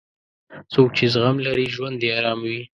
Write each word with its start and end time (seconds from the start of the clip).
څوک 0.73 0.89
چې 0.97 1.05
زغم 1.13 1.37
لري، 1.45 1.65
ژوند 1.75 1.99
یې 2.05 2.11
ارام 2.19 2.39
وي. 2.49 2.61